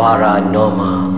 [0.00, 1.12] Paranormal.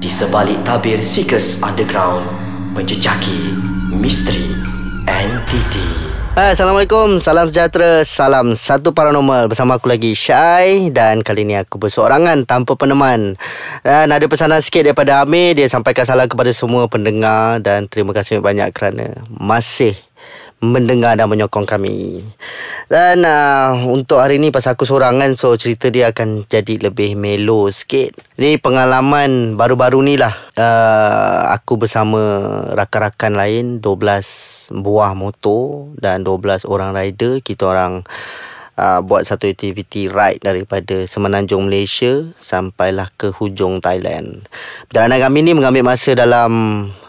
[0.00, 2.24] Di sebalik tabir Seekers Underground
[2.72, 3.60] Menjejaki
[3.92, 4.56] misteri
[5.04, 5.84] entiti
[6.32, 9.52] Hai, Assalamualaikum, salam sejahtera, salam satu paranormal.
[9.52, 10.88] Bersama aku lagi Syai.
[10.96, 13.36] Dan kali ni aku berseorangan tanpa peneman.
[13.84, 15.52] Dan ada pesanan sikit daripada Amir.
[15.52, 17.60] Dia sampaikan salam kepada semua pendengar.
[17.60, 19.92] Dan terima kasih banyak kerana masih
[20.72, 22.24] mendengar dan menyokong kami.
[22.88, 27.68] Dan uh, untuk hari ni pasal aku sorangan so cerita dia akan jadi lebih melo
[27.68, 28.16] sikit.
[28.36, 30.32] Ini pengalaman baru-baru ni lah.
[30.56, 32.20] Uh, aku bersama
[32.72, 37.40] rakan-rakan lain 12 buah motor dan 12 orang rider.
[37.40, 38.04] Kita orang
[38.78, 44.46] uh, buat satu aktiviti ride daripada Semenanjung Malaysia sampailah ke hujung Thailand.
[44.90, 46.52] Perjalanan kami ni mengambil masa dalam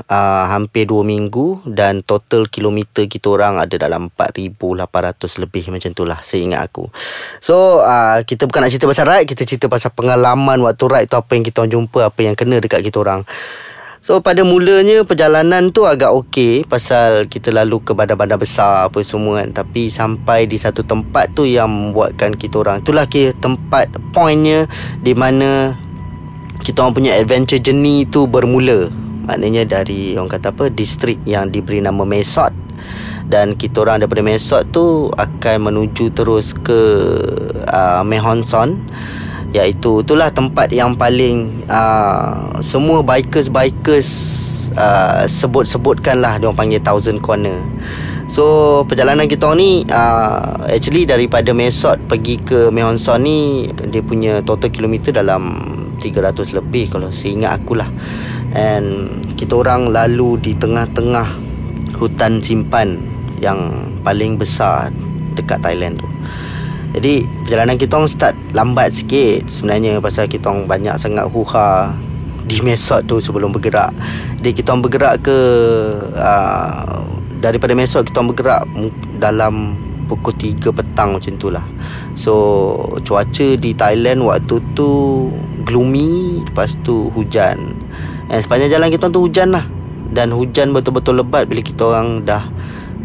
[0.09, 6.20] uh, hampir 2 minggu dan total kilometer kita orang ada dalam 4800 lebih macam itulah
[6.22, 6.90] seingat aku.
[7.41, 11.18] So uh, kita bukan nak cerita pasal ride, kita cerita pasal pengalaman waktu ride tu
[11.18, 13.26] apa yang kita jumpa, apa yang kena dekat kita orang.
[14.05, 19.41] So pada mulanya perjalanan tu agak okey pasal kita lalu ke bandar-bandar besar apa semua
[19.41, 24.70] kan tapi sampai di satu tempat tu yang membuatkan kita orang itulah ke tempat pointnya
[25.01, 25.74] di mana
[26.62, 28.94] kita orang punya adventure journey tu bermula
[29.26, 32.54] maknanya dari orang kata apa distrik yang diberi nama Mesot.
[33.26, 36.82] Dan kita orang daripada Mesot tu akan menuju terus ke
[37.65, 38.77] uh, Mehonson.
[39.51, 44.09] Iaitu itulah tempat yang paling uh, semua bikers bikers
[44.77, 47.57] uh, sebut-sebutkan lah dia panggil thousand corner.
[48.29, 54.70] So perjalanan kita ni uh, actually daripada Mesot pergi ke Mehonson ni dia punya total
[54.76, 55.55] kilometer dalam
[56.04, 57.87] 300 lebih kalau seingat aku lah
[58.55, 61.27] and kita orang lalu di tengah-tengah
[61.99, 62.98] hutan simpan
[63.43, 64.89] yang paling besar
[65.35, 66.07] dekat Thailand tu
[66.95, 71.91] jadi perjalanan kita orang start lambat sikit sebenarnya pasal kita orang banyak sangat huha
[72.45, 73.91] di mesot tu sebelum bergerak.
[74.39, 75.38] Jadi kita orang bergerak ke
[76.15, 77.03] uh,
[77.44, 78.61] daripada mesot kita orang bergerak
[79.19, 81.65] dalam pukul 3 petang macam tu lah.
[82.15, 82.31] So
[83.03, 84.89] cuaca di Thailand waktu tu
[85.67, 87.75] gloomy lepas tu hujan.
[88.25, 89.66] Dan sepanjang jalan kita tu hujan lah.
[90.09, 92.47] Dan hujan betul-betul lebat bila kita orang dah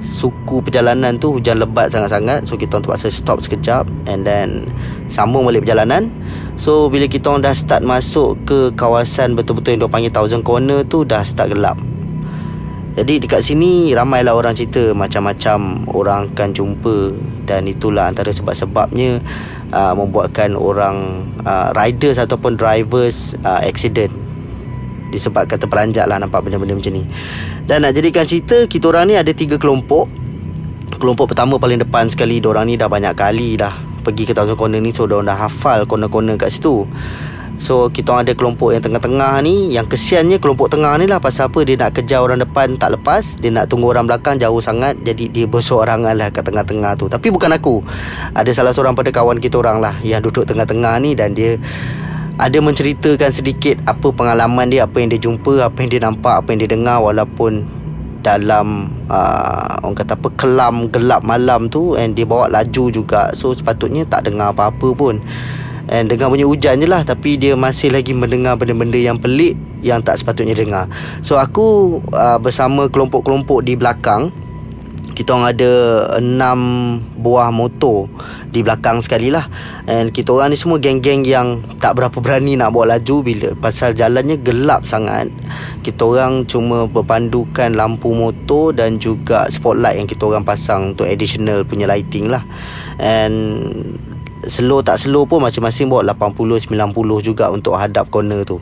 [0.00, 2.48] suku perjalanan tu hujan lebat sangat-sangat.
[2.48, 4.68] So kita orang terpaksa stop sekejap and then
[5.12, 6.08] sambung balik perjalanan.
[6.56, 11.04] So bila kita orang dah start masuk ke kawasan betul-betul yang panggil thousand corner tu
[11.04, 11.76] dah start gelap.
[12.90, 16.96] Jadi dekat sini ramailah orang cerita macam-macam orang akan jumpa.
[17.44, 19.18] Dan itulah antara sebab-sebabnya
[19.74, 24.29] uh, membuatkan orang uh, riders ataupun drivers uh, accident
[25.10, 27.04] disebabkan terperanjat lah nampak benda-benda macam ni.
[27.66, 30.06] Dan nak jadikan cerita kita orang ni ada tiga kelompok.
[30.96, 34.80] Kelompok pertama paling depan sekali orang ni dah banyak kali dah pergi ke Thousand Corner
[34.80, 36.88] ni so orang dah hafal corner-corner kat situ.
[37.60, 41.60] So kita ada kelompok yang tengah-tengah ni Yang kesiannya kelompok tengah ni lah Pasal apa
[41.60, 45.28] dia nak kejar orang depan tak lepas Dia nak tunggu orang belakang jauh sangat Jadi
[45.28, 47.12] dia bersorangan lah kat tengah-tengah tu.
[47.12, 47.84] Tapi bukan aku
[48.32, 51.60] Ada salah seorang pada kawan kita orang lah Yang duduk tengah-tengah ni Dan dia
[52.40, 56.48] ada menceritakan sedikit apa pengalaman dia, apa yang dia jumpa, apa yang dia nampak, apa
[56.56, 57.68] yang dia dengar walaupun
[58.24, 63.28] dalam uh, orang kata apa kelam gelap malam tu and dia bawa laju juga.
[63.36, 65.20] So sepatutnya tak dengar apa-apa pun.
[65.90, 70.00] And dengar bunyi hujan je lah tapi dia masih lagi mendengar benda-benda yang pelik yang
[70.00, 70.88] tak sepatutnya dengar.
[71.20, 74.32] So aku uh, bersama kelompok-kelompok di belakang
[75.20, 75.72] kita orang ada
[76.16, 76.58] enam
[77.20, 78.08] buah motor
[78.48, 79.52] di belakang sekali lah
[79.84, 83.92] And kita orang ni semua geng-geng yang tak berapa berani nak bawa laju Bila pasal
[83.92, 85.28] jalannya gelap sangat.
[85.84, 91.68] Kita orang cuma berpandukan lampu motor dan juga spotlight yang kita orang pasang Untuk additional
[91.68, 92.40] punya lighting lah.
[92.96, 93.36] And
[94.48, 96.72] slow tak slow pun masing-masing bawa 80-90
[97.20, 98.56] juga untuk hadap corner tu.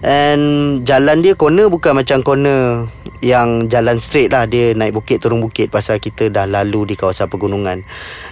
[0.00, 2.88] And jalan dia corner bukan macam corner
[3.20, 4.48] yang jalan straight lah.
[4.48, 7.84] Dia naik bukit turun bukit Pasal kita dah lalu di kawasan pegunungan.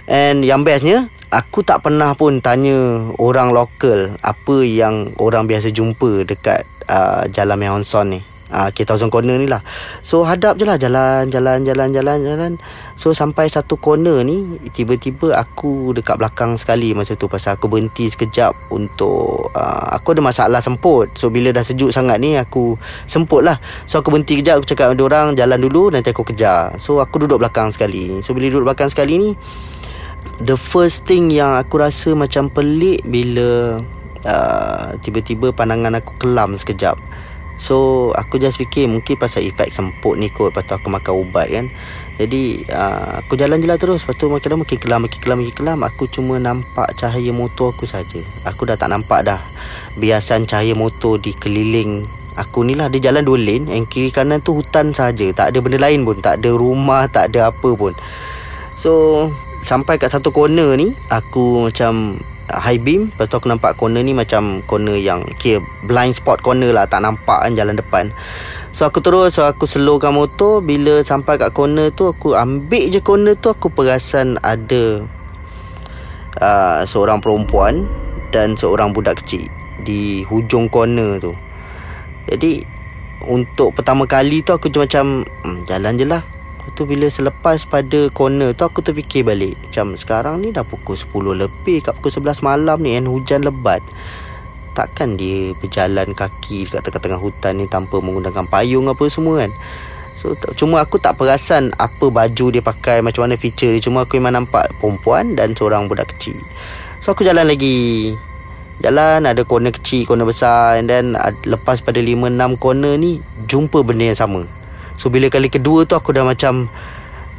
[0.09, 6.25] And yang bestnya Aku tak pernah pun tanya orang lokal Apa yang orang biasa jumpa
[6.25, 8.21] dekat uh, jalan Mehonson ni
[8.51, 9.61] uh, Thousand Corner ni lah.
[10.01, 12.53] So hadap je lah Jalan Jalan Jalan Jalan Jalan.
[12.99, 18.11] So sampai satu corner ni Tiba-tiba aku Dekat belakang sekali Masa tu Pasal aku berhenti
[18.11, 21.15] sekejap Untuk uh, Aku ada masalah semput.
[21.15, 22.75] So bila dah sejuk sangat ni Aku
[23.07, 23.55] Semput lah.
[23.87, 26.75] So aku berhenti kejap Aku cakap dengan orang Jalan dulu Nanti aku kejar.
[26.75, 28.19] So aku duduk belakang sekali.
[28.19, 29.29] So bila duduk belakang sekali ni
[30.43, 33.79] The first thing yang aku rasa Macam pelik Bila
[34.27, 36.99] uh, Tiba-tiba pandangan aku kelam sekejap
[37.59, 41.47] So aku just fikir mungkin pasal efek semput ni kot Lepas tu aku makan ubat
[41.51, 41.65] kan.
[42.15, 44.07] Jadi uh, aku jalan je lah terus.
[44.07, 45.79] Lepas tu makin lama makin kelam Makin kelam makin kelam.
[45.83, 48.23] Aku cuma nampak cahaya motor aku saja.
[48.47, 49.43] Aku dah tak nampak dah
[49.99, 52.07] Biasan cahaya motor di keliling
[52.39, 52.87] Aku ni lah.
[52.87, 55.27] Dia jalan dua lane Yang kiri kanan tu hutan saja.
[55.35, 57.91] Tak ada benda lain pun Tak ada rumah Tak ada apa pun.
[58.79, 58.91] So
[59.59, 62.23] Sampai kat satu corner ni Aku macam
[62.57, 63.13] high beam.
[63.13, 66.89] Lepas tu aku nampak corner ni macam corner yang Kira blind spot corner lah.
[66.89, 68.09] Tak nampak kan jalan depan.
[68.73, 70.65] So aku terus So aku slowkan motor.
[70.65, 75.05] Bila sampai kat corner tu Aku ambil je corner tu Aku perasan ada
[76.41, 77.85] uh, Seorang perempuan
[78.29, 79.45] Dan seorang budak kecil
[79.85, 81.33] Di hujung corner tu.
[82.29, 82.61] Jadi
[83.25, 86.38] Untuk pertama kali tu Aku macam hmm, Jalan je lah
[86.71, 89.59] tu bila selepas pada corner tu aku terfikir balik.
[89.65, 93.81] Macam sekarang ni dah pukul 10 lebih Kat pukul 11 malam ni kan hujan lebat.
[94.77, 99.51] Takkan dia berjalan kaki kat tengah-tengah hutan ni Tanpa menggunakan payung apa semua kan?
[100.19, 103.83] So, cuma aku tak perasan apa baju dia pakai Macam mana feature dia.
[103.83, 106.39] Cuma aku memang nampak perempuan dan seorang budak kecil.
[106.99, 108.13] So aku jalan lagi.
[108.79, 111.11] Jalan ada corner kecil, corner besar And then
[111.43, 114.47] lepas pada 5-6 corner ni Jumpa benda yang sama
[114.99, 116.67] So bila kali kedua tu aku dah macam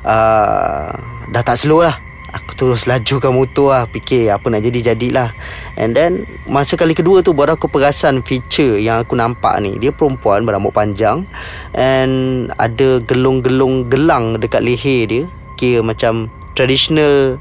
[0.09, 0.89] uh,
[1.29, 2.01] Dah tak slow lah.
[2.31, 5.37] Aku terus lajukan motor lah Fikir apa nak jadi jadilah.
[5.77, 9.77] And then Masa kali kedua tu Baru aku perasan feature Yang aku nampak ni.
[9.77, 11.29] Dia perempuan Berambut panjang.
[11.77, 15.25] And Ada gelung-gelung gelang Dekat leher dia.
[15.61, 17.37] Kira macam Traditional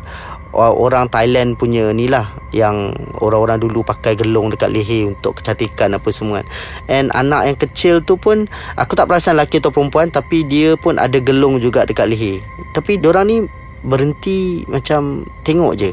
[0.53, 2.89] orang Thailand punya ni lah yang
[3.21, 6.47] orang-orang dulu pakai gelung dekat leher untuk kecantikan apa semua kan.
[6.89, 10.97] And anak yang kecil tu pun aku tak perasan lelaki atau perempuan tapi dia pun
[10.97, 12.41] ada gelung juga dekat leher.
[12.73, 13.37] Tapi orang ni
[13.85, 15.91] berhenti macam tengok je.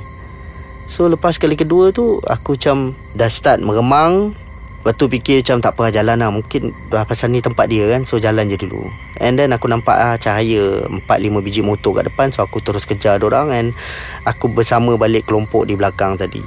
[0.86, 4.32] So lepas kali kedua tu aku macam dah start meremang
[4.86, 6.30] Lepas tu fikir macam tak apa jalan lah.
[6.30, 8.86] Mungkin dah pasal ni tempat dia kan So jalan je dulu.
[9.18, 12.30] And then aku nampak ah, cahaya 4-5 biji motor kat depan.
[12.30, 13.68] So aku terus kejar orang And
[14.22, 16.38] aku bersama balik kelompok di belakang tadi.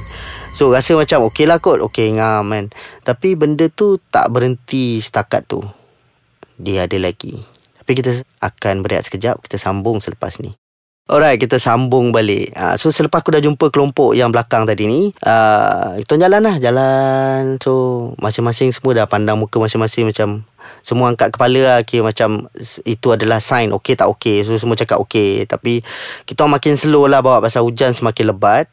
[0.56, 2.72] So rasa macam okey lah kot Okey ngam kan.
[3.04, 5.60] Tapi benda tu tak berhenti setakat tu.
[6.56, 7.44] Dia ada lagi.
[7.76, 10.56] Tapi kita akan berehat sekejap Kita sambung selepas ni
[11.10, 12.54] Alright, kita sambung balik.
[12.54, 16.62] Uh, so, selepas aku dah jumpa kelompok yang belakang tadi ni, uh, kita jalan lah.
[16.62, 17.58] Jalan.
[17.58, 20.46] So, masing-masing semua dah pandang muka masing-masing macam
[20.86, 21.80] semua angkat kepala lah.
[21.82, 22.46] Kira macam
[22.86, 24.46] itu adalah sign okey tak okey.
[24.46, 25.50] So, semua cakap okey.
[25.50, 25.82] Tapi,
[26.30, 28.70] kita makin slow lah bawa pasal hujan semakin lebat.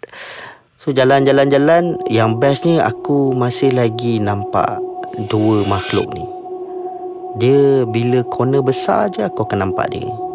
[0.77, 2.05] So, jalan-jalan-jalan.
[2.13, 4.77] Yang best ni, aku masih lagi nampak
[5.33, 6.29] dua makhluk ni.
[7.41, 10.26] Dia bila corner besar je, aku akan nampak dia.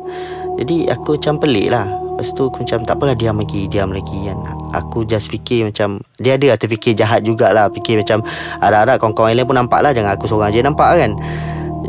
[0.61, 1.89] Jadi aku macam pelik lah.
[2.21, 4.29] Lepas tu aku macam tak apalah diam lagi Diam lagi.
[4.29, 4.37] Kan?
[4.77, 7.73] Aku just fikir macam Dia ada terfikir jahat jugalah.
[7.73, 8.21] Fikir macam
[8.61, 11.17] Harap-harap kawan-kawan lain pun nampak lah Jangan aku seorang je nampak kan?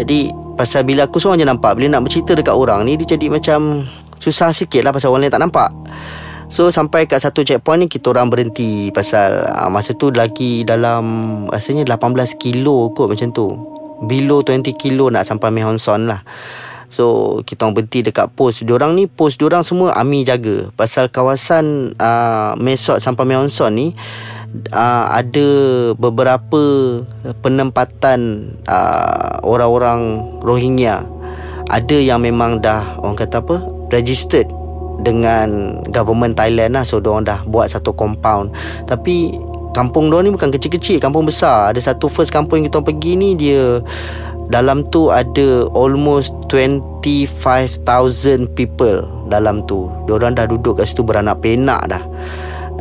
[0.01, 3.29] Jadi Pasal bila aku seorang je nampak Bila nak bercerita dekat orang ni Dia jadi
[3.29, 3.85] macam
[4.17, 5.69] Susah sikit lah Pasal orang lain tak nampak.
[6.49, 11.05] So sampai kat satu checkpoint ni Kita orang berhenti Pasal uh, Masa tu lagi dalam
[11.53, 13.53] Rasanya 18 kilo kot macam tu.
[14.09, 16.25] Below 20 kilo nak sampai Mehonson lah
[16.93, 20.69] So kita orang berhenti dekat pos Diorang ni pos diorang semua Ami jaga.
[20.77, 23.97] Pasal kawasan uh, Mesot sampai Meonson ni
[24.77, 25.49] uh, Ada
[25.97, 26.61] beberapa
[27.41, 31.09] Penempatan uh, Orang-orang Rohingya.
[31.73, 34.53] Ada yang memang dah Orang kata apa Registered
[35.01, 36.85] Dengan Government Thailand lah.
[36.85, 38.53] So diorang dah buat satu compound.
[38.85, 39.33] Tapi
[39.73, 41.73] Kampung diorang ni bukan kecil-kecil Kampung besar.
[41.73, 43.81] Ada satu first kampung yang kita pergi ni Dia
[44.53, 49.89] dalam tu ada almost 25,000 people dalam tu.
[50.05, 52.05] Diorang dah duduk kat situ beranak penak dah.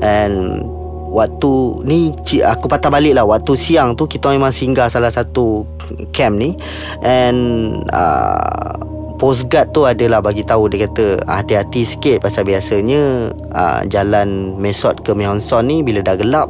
[0.04, 0.68] And
[1.12, 1.52] waktu
[1.88, 5.68] ni aku patah balik lah waktu siang tu kita memang singgah salah satu
[6.16, 6.56] camp ni
[7.04, 8.72] and uh,
[9.20, 14.56] post guard tu adalah bagi tahu dia kata ah, hati-hati sikit pasal biasanya uh, jalan
[14.56, 16.48] Mesot ke Mehonson ni bila dah gelap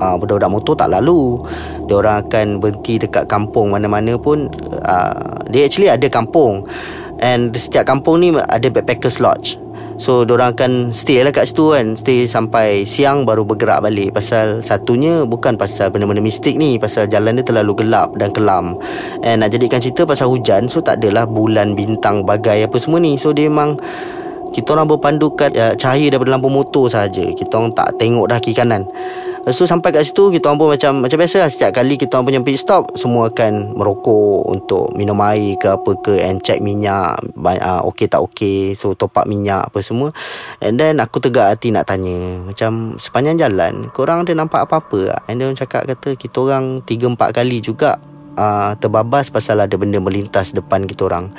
[0.00, 1.42] uh, budak-budak motor tak lalu.
[1.86, 4.50] Dia orang akan berhenti dekat kampung mana-mana pun
[4.82, 6.66] uh, dia actually ada kampung.
[7.18, 9.58] And setiap kampung ni ada backpackers lodge.
[9.98, 11.98] So orang akan stay lah kat situ kan.
[11.98, 14.14] Stay sampai siang baru bergerak balik.
[14.14, 16.78] Pasal satunya bukan pasal benda-benda mistik ni.
[16.78, 18.78] Pasal jalan dia terlalu gelap dan kelam.
[19.26, 23.18] And nak jadikan cerita pasal hujan So tak adalah bulan, bintang, bagai apa semua ni.
[23.18, 23.74] So dia memang
[24.48, 27.20] Kita orang berpandukan uh, cahaya daripada lampu motor saja.
[27.20, 28.88] Kita orang tak tengok dah kiri kanan
[29.46, 32.58] So sampai kat situ kita pun macam macam biasa lah setiap kali kita punya pit
[32.58, 38.10] stop semua akan merokok untuk minum air ke apa ke and check minyak uh, okey
[38.10, 40.12] tak okey so top up minyak apa semua.
[40.60, 45.22] And then aku tegak hati nak tanya macam sepanjang jalan korang ada nampak apa-apa tak?
[45.32, 47.96] and then cakap kata kita orang 3 4 kali juga
[48.36, 51.32] uh, terbabas pasal ada benda melintas depan kita orang.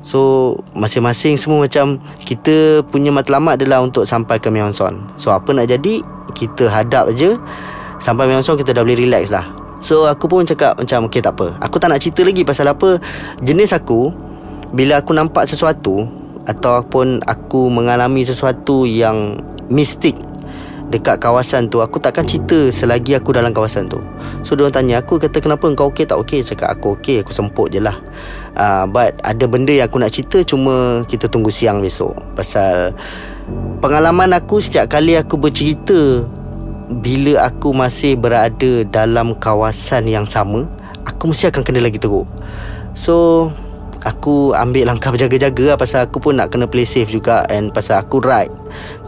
[0.00, 4.96] So masing-masing semua macam Kita punya matlamat adalah untuk sampai ke Myeongson.
[5.20, 6.00] So apa nak jadi
[6.40, 7.36] Kita hadap je
[8.00, 9.52] Sampai Myeongson kita dah boleh relax lah.
[9.84, 11.52] So aku pun cakap macam Okay tak apa.
[11.60, 12.96] Aku tak nak cerita lagi pasal apa
[13.44, 14.08] Jenis aku.
[14.72, 16.08] Bila aku nampak sesuatu
[16.48, 19.36] Ataupun aku mengalami sesuatu yang
[19.68, 20.16] Mistik
[20.90, 24.02] Dekat kawasan tu Aku takkan cerita Selagi aku dalam kawasan tu.
[24.42, 27.70] So diorang tanya aku Kata kenapa kau okey tak okey Cakap aku okey Aku semput
[27.70, 27.94] je lah.
[28.58, 32.18] Uh, But ada benda yang aku nak cerita Cuma kita tunggu siang besok.
[32.34, 32.96] Pasal
[33.80, 36.28] Pengalaman aku setiap kali aku bercerita
[37.00, 40.68] Bila aku masih berada dalam kawasan yang sama
[41.08, 42.28] Aku mesti akan kena lagi teruk.
[42.92, 43.48] So
[44.04, 48.04] Aku ambil langkah berjaga-jaga lah Pasal aku pun nak kena play safe juga And pasal
[48.04, 48.52] aku ride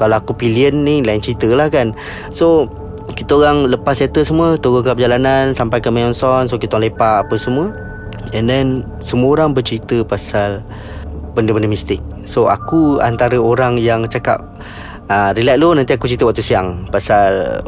[0.00, 1.92] Kalau aku pillion ni lain cerita lah kan.
[2.32, 2.68] So
[3.12, 7.28] kita orang lepas settle semua Turun ke perjalanan Sampai ke Myeongson So kita orang lepak
[7.28, 7.76] apa semua.
[8.32, 10.64] And then Semua orang bercerita pasal
[11.32, 12.00] Benda-benda mistik.
[12.28, 14.44] So aku antara orang yang cakap
[15.08, 16.86] uh, Relax dulu nanti aku cerita waktu siang.
[16.92, 17.60] Pasal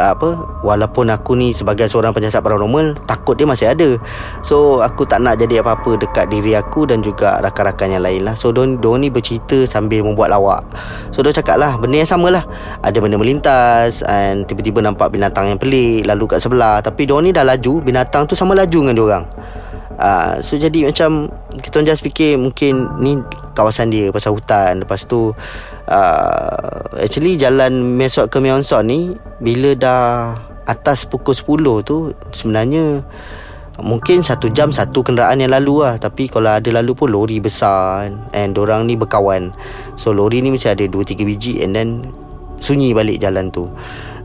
[0.00, 0.28] apa
[0.64, 3.96] Walaupun aku ni sebagai seorang penyiasat paranormal Takut dia masih ada.
[4.44, 8.34] So aku tak nak jadi apa-apa dekat diri aku Dan juga rakan-rakan yang lain lah.
[8.38, 10.62] So diorang, diorang ni bercerita sambil membuat lawak.
[11.12, 12.44] So diorang cakap lah Benda yang sama lah.
[12.80, 16.80] Ada benda melintas And tiba-tiba nampak binatang yang pelik Lalu kat sebelah.
[16.80, 19.24] Tapi diorang ni dah laju Binatang tu sama laju dengan diorang
[19.96, 23.16] Uh, so jadi macam Kita just fikir Mungkin ni
[23.56, 24.84] Kawasan dia Pasal hutan.
[24.84, 25.32] Lepas tu
[25.88, 30.36] uh, Actually jalan Mesok ke Myeongson ni Bila dah
[30.68, 33.00] Atas pukul 10 tu Sebenarnya
[33.80, 35.96] Mungkin satu jam Satu kenderaan yang lalu lah.
[35.96, 39.56] Tapi kalau ada lalu pun Lori besar And orang ni berkawan.
[39.96, 41.88] So lori ni mesti ada 2-3 biji And then
[42.60, 43.68] Sunyi balik jalan tu.